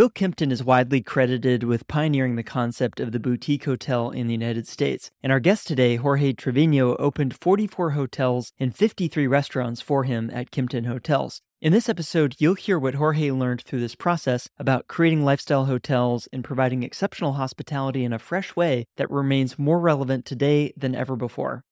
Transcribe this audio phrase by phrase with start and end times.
[0.00, 4.32] Bill Kimpton is widely credited with pioneering the concept of the boutique hotel in the
[4.32, 5.10] United States.
[5.22, 10.50] And our guest today, Jorge Treviño, opened 44 hotels and 53 restaurants for him at
[10.50, 11.42] Kimpton Hotels.
[11.60, 16.30] In this episode, you'll hear what Jorge learned through this process about creating lifestyle hotels
[16.32, 21.14] and providing exceptional hospitality in a fresh way that remains more relevant today than ever
[21.14, 21.62] before.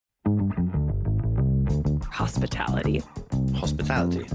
[2.12, 3.02] Hospitality.
[3.54, 4.26] Hospitality.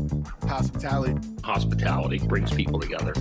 [0.48, 1.16] Hospitality.
[1.44, 3.14] Hospitality brings people together.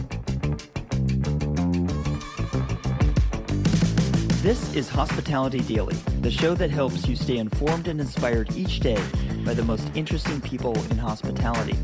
[4.43, 9.01] This is Hospitality Daily, the show that helps you stay informed and inspired each day
[9.45, 11.77] by the most interesting people in hospitality.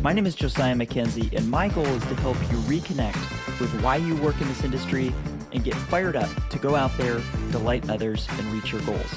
[0.00, 3.96] My name is Josiah Mackenzie, and my goal is to help you reconnect with why
[3.96, 5.12] you work in this industry
[5.52, 9.14] and get fired up to go out there, delight others, and reach your goals.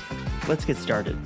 [0.48, 1.18] Let's get started.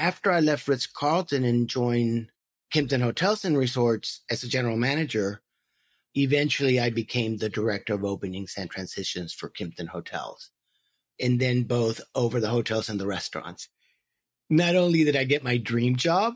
[0.00, 2.30] After I left Ritz Carlton and joined
[2.72, 5.42] Kimpton Hotels and Resorts as a general manager,
[6.14, 10.52] eventually I became the director of openings and transitions for Kimpton Hotels.
[11.20, 13.68] And then both over the hotels and the restaurants.
[14.48, 16.32] Not only did I get my dream job,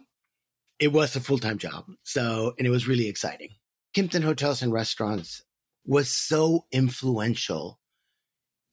[0.79, 1.87] it was a full time job.
[2.03, 3.48] So, and it was really exciting.
[3.97, 5.42] Kimpton Hotels and Restaurants
[5.87, 7.81] was so influential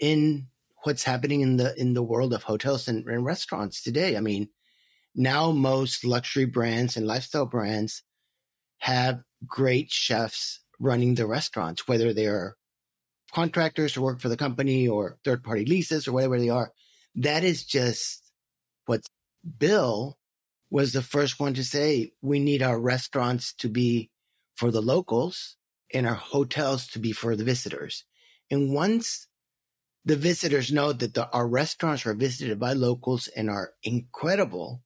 [0.02, 0.48] in
[0.84, 4.18] what's happening in the in the world of hotels and, and restaurants today.
[4.18, 4.50] I mean,
[5.16, 8.04] now most luxury brands and lifestyle brands
[8.80, 12.56] have great chefs running the restaurants, whether they're
[13.32, 16.72] contractors to work for the company or third party leases or whatever they are.
[17.16, 18.32] That is just
[18.86, 19.02] what
[19.58, 20.18] Bill
[20.70, 22.14] was the first one to say.
[22.22, 24.10] We need our restaurants to be
[24.56, 25.58] for the locals
[25.94, 28.06] and our hotels to be for the visitors.
[28.50, 29.28] And once
[30.04, 34.82] the visitors know that the, our restaurants are visited by locals and are incredible,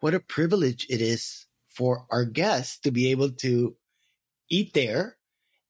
[0.00, 3.76] what a privilege it is for our guests to be able to
[4.50, 5.16] eat there.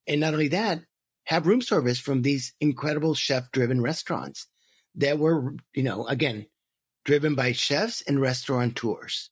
[0.06, 0.82] And not only that,
[1.24, 4.46] have room service from these incredible chef driven restaurants
[4.94, 6.46] that were, you know, again,
[7.04, 9.30] driven by chefs and restaurateurs.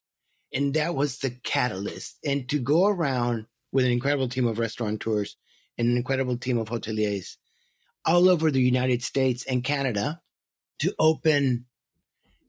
[0.53, 2.17] And that was the catalyst.
[2.25, 5.37] And to go around with an incredible team of restaurateurs
[5.77, 7.35] and an incredible team of hoteliers
[8.05, 10.21] all over the United States and Canada
[10.79, 11.65] to open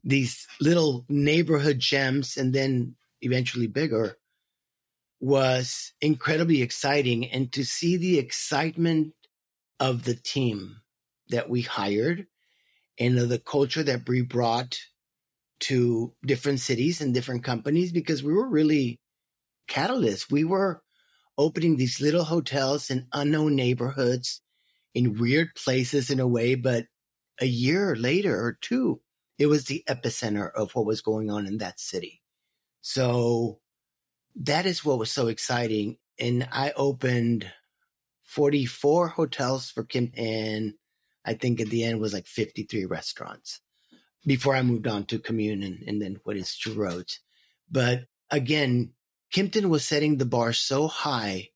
[0.07, 4.17] these little neighborhood gems and then eventually bigger
[5.21, 7.27] was incredibly exciting.
[7.27, 9.15] And to see the excitement
[9.81, 10.77] of the team
[11.29, 12.27] that we hired
[12.99, 14.79] and of the culture that we brought
[15.59, 19.01] to different cities and different companies, because we were really
[19.69, 20.31] catalysts.
[20.31, 20.83] We were
[21.37, 24.41] opening these little hotels in unknown neighborhoods
[24.95, 26.87] in weird places in a way, but
[27.41, 29.01] a year later or two,
[29.39, 32.23] it was the epicenter of what was going on in that city.
[32.81, 33.61] So
[34.37, 35.99] that is what was so exciting.
[36.19, 37.51] And I opened
[38.25, 40.75] 44 hotels for Kim, and
[41.25, 43.61] I think at the end was like 53 restaurants
[44.27, 47.21] before I moved on to Commune and, and then what is True Roads.
[47.71, 48.93] But again,
[49.35, 51.51] Kimpton was setting the bar so high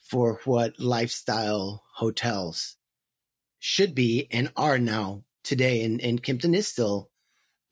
[0.00, 2.76] for what lifestyle hotels
[3.58, 5.84] should be and are now today.
[5.84, 7.11] And, and Kimpton is still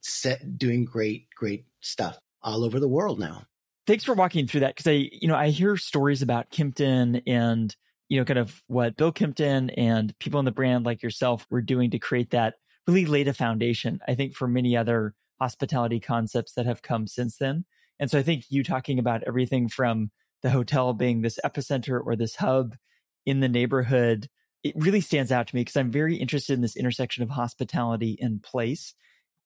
[0.01, 3.45] set doing great, great stuff all over the world now.
[3.87, 7.75] Thanks for walking through that because I, you know, I hear stories about Kimpton and
[8.09, 11.63] you know, kind of what Bill Kimpton and people in the brand like yourself were
[11.63, 12.55] doing to create that
[12.87, 14.01] really laid a foundation.
[14.07, 17.65] I think for many other hospitality concepts that have come since then.
[17.99, 20.11] And so I think you talking about everything from
[20.43, 22.75] the hotel being this epicenter or this hub
[23.27, 24.29] in the neighborhood,
[24.65, 28.19] it really stands out to me because I'm very interested in this intersection of hospitality
[28.21, 28.95] and place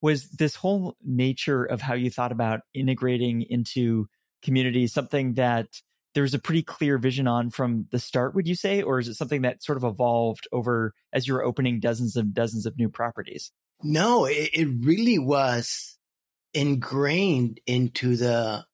[0.04, 4.06] was this whole nature of how you thought about integrating into
[4.42, 5.66] communities something that
[6.14, 8.82] there's a pretty clear vision on from the start would you say?
[8.82, 12.66] Or is it something that sort of evolved over as you're opening dozens and dozens
[12.66, 13.50] of new properties?
[13.82, 15.96] No it, it really was
[16.52, 18.66] ingrained into the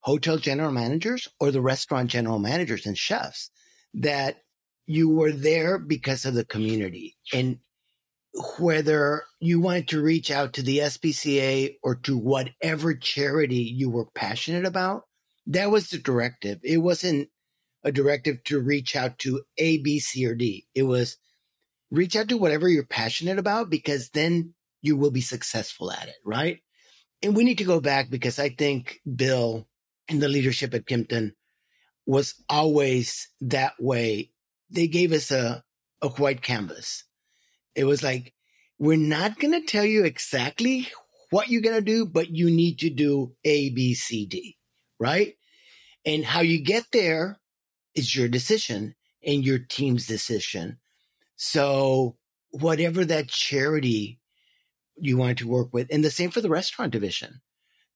[0.00, 3.50] hotel general managers or the restaurant general managers and chefs
[3.92, 4.36] that
[4.86, 7.18] you were there because of the community.
[7.30, 7.58] And
[8.58, 14.06] whether you wanted to reach out to the SPCA or to whatever charity you were
[14.06, 15.04] passionate about,
[15.46, 16.60] that was the directive.
[16.62, 17.28] It wasn't
[17.84, 20.66] a directive to reach out to A, B, C, or D.
[20.74, 21.16] It was
[21.90, 26.14] reach out to whatever you're passionate about because then you will be successful at it,
[26.24, 26.60] right?
[27.22, 29.68] And we need to go back because I think Bill
[30.08, 31.32] and the leadership at Kimpton
[32.06, 34.30] was always that way.
[34.70, 35.62] They gave us a,
[36.00, 37.04] a white canvas
[37.74, 38.32] it was like,
[38.78, 40.88] we're not going to tell you exactly
[41.30, 44.56] what you're going to do, but you need to do A, B, C, D,
[44.98, 45.34] right?
[46.04, 47.38] And how you get there
[47.94, 50.78] is your decision and your team's decision.
[51.36, 52.16] So
[52.50, 54.20] whatever that charity
[54.96, 57.40] you want to work with, and the same for the restaurant division,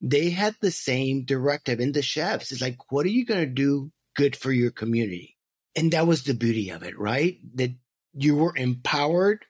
[0.00, 2.52] they had the same directive in the chefs.
[2.52, 5.37] It's like, what are you going to do good for your community?
[5.75, 7.38] And that was the beauty of it, right?
[7.55, 7.73] That
[8.14, 9.44] you were empowered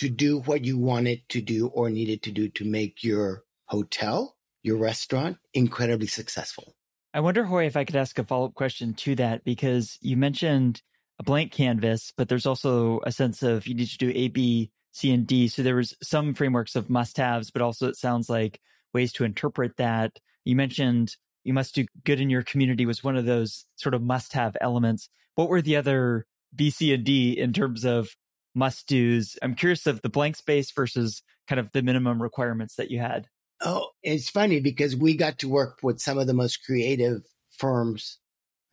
[0.00, 4.34] to do what you wanted to do or needed to do to make your hotel,
[4.62, 6.74] your restaurant incredibly successful.
[7.12, 10.16] I wonder, Jorge, if I could ask a follow up question to that because you
[10.16, 10.80] mentioned
[11.18, 14.70] a blank canvas, but there's also a sense of you need to do A, B,
[14.92, 15.48] C, and D.
[15.48, 18.58] So there was some frameworks of must haves, but also it sounds like
[18.94, 20.18] ways to interpret that.
[20.46, 21.14] You mentioned
[21.44, 24.56] you must do good in your community was one of those sort of must have
[24.62, 25.10] elements.
[25.34, 26.24] What were the other
[26.56, 28.16] B, C, and D in terms of
[28.54, 29.38] must do's?
[29.42, 33.26] I'm curious of the blank space versus kind of the minimum requirements that you had.
[33.62, 38.18] Oh, it's funny because we got to work with some of the most creative firms,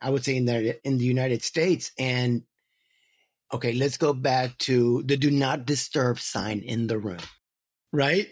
[0.00, 1.92] I would say in the in the United States.
[1.98, 2.44] And
[3.52, 7.18] okay, let's go back to the do not disturb sign in the room.
[7.92, 8.28] Right?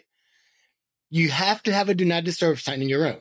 [1.11, 3.21] You have to have a do not disturb sign in your room.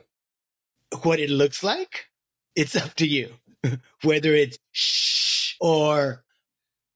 [1.02, 2.06] What it looks like,
[2.54, 3.34] it's up to you.
[4.02, 6.24] Whether it's shh or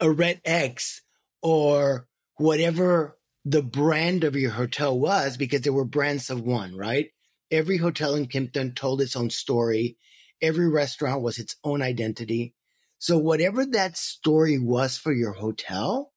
[0.01, 1.00] a red X
[1.43, 2.07] or
[2.37, 7.11] whatever the brand of your hotel was because there were brands of one, right?
[7.51, 9.97] Every hotel in Kimpton told its own story.
[10.43, 12.55] Every restaurant was its own identity.
[12.99, 16.13] So whatever that story was for your hotel,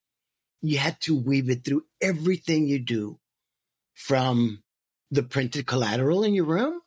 [0.61, 3.19] you had to weave it through everything you do
[3.93, 4.63] from
[5.11, 6.81] the printed collateral in your room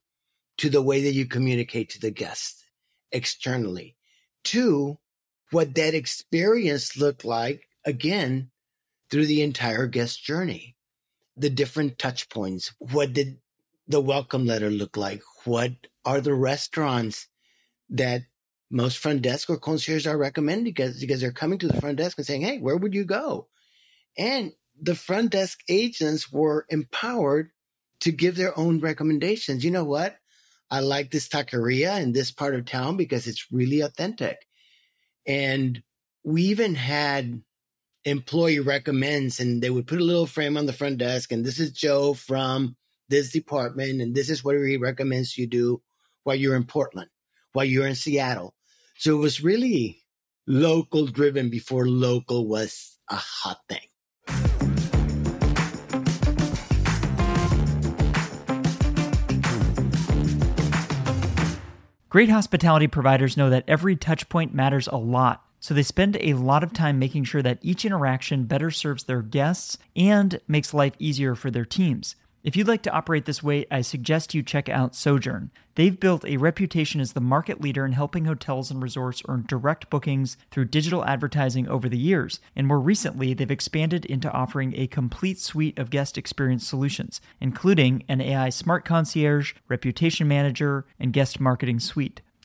[0.59, 2.65] to the way that you communicate to the guests
[3.13, 3.97] externally
[4.45, 4.99] to
[5.51, 8.51] what that experience looked like again
[9.11, 10.77] through the entire guest journey,
[11.37, 12.75] the different touch points.
[12.79, 13.39] What did
[13.89, 15.23] the welcome letter look like?
[15.45, 15.73] What
[16.05, 17.29] are the restaurants
[17.91, 18.23] that
[18.71, 22.19] most front desk or concierge are recommending because, because they're coming to the front desk
[22.19, 23.49] and saying, Hey, where would you go?
[24.19, 27.51] And the front desk agents were empowered
[28.01, 29.65] to give their own recommendations.
[29.65, 30.17] You know what?
[30.71, 34.47] I like this taqueria in this part of town because it's really authentic.
[35.27, 35.83] And
[36.25, 37.41] we even had
[38.07, 41.59] employee recommends and they would put a little frame on the front desk and this
[41.59, 42.77] is Joe from
[43.09, 45.83] this department and this is what he recommends you do
[46.23, 47.11] while you're in Portland,
[47.53, 48.55] while you're in Seattle.
[48.97, 50.05] So it was really
[50.47, 53.81] local driven before local was a hot thing.
[62.09, 66.35] Great hospitality providers know that every touch point matters a lot so they spend a
[66.35, 70.93] lot of time making sure that each interaction better serves their guests and makes life
[71.01, 72.15] easier for their teams.
[72.45, 75.51] If you'd like to operate this way, I suggest you check out Sojern.
[75.75, 79.91] They've built a reputation as the market leader in helping hotels and resorts earn direct
[79.91, 82.39] bookings through digital advertising over the years.
[82.55, 88.05] And more recently, they've expanded into offering a complete suite of guest experience solutions, including
[88.09, 92.21] an AI smart concierge, reputation manager, and guest marketing suite.